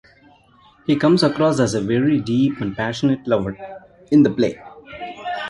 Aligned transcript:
He 0.87 0.95
comes 0.95 1.21
across 1.21 1.59
as 1.59 1.75
a 1.75 1.79
very 1.81 2.19
deep 2.19 2.59
and 2.59 2.75
passionate 2.75 3.27
lover 3.27 3.55
in 4.09 4.23
the 4.23 4.31
play. 4.31 4.59